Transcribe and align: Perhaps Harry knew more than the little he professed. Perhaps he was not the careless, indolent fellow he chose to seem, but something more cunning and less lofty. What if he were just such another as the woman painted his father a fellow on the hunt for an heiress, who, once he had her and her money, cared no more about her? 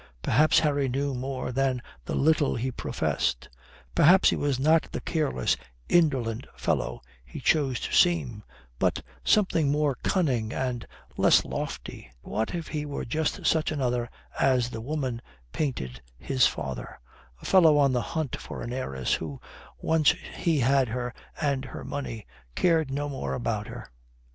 Perhaps 0.23 0.57
Harry 0.57 0.89
knew 0.89 1.13
more 1.13 1.51
than 1.51 1.79
the 2.05 2.15
little 2.15 2.55
he 2.55 2.71
professed. 2.71 3.47
Perhaps 3.93 4.31
he 4.31 4.35
was 4.35 4.59
not 4.59 4.87
the 4.91 4.99
careless, 4.99 5.55
indolent 5.89 6.47
fellow 6.55 7.03
he 7.23 7.39
chose 7.39 7.79
to 7.81 7.93
seem, 7.93 8.41
but 8.79 9.03
something 9.23 9.69
more 9.69 9.93
cunning 10.01 10.51
and 10.53 10.87
less 11.17 11.45
lofty. 11.45 12.09
What 12.23 12.55
if 12.55 12.69
he 12.69 12.83
were 12.83 13.05
just 13.05 13.45
such 13.45 13.71
another 13.71 14.09
as 14.39 14.71
the 14.71 14.81
woman 14.81 15.21
painted 15.51 16.01
his 16.17 16.47
father 16.47 16.99
a 17.39 17.45
fellow 17.45 17.77
on 17.77 17.91
the 17.93 18.01
hunt 18.01 18.35
for 18.37 18.63
an 18.63 18.73
heiress, 18.73 19.13
who, 19.13 19.39
once 19.77 20.15
he 20.35 20.57
had 20.61 20.87
her 20.87 21.13
and 21.39 21.63
her 21.65 21.83
money, 21.83 22.25
cared 22.55 22.89
no 22.89 23.07
more 23.07 23.35
about 23.35 23.67
her? 23.67 23.87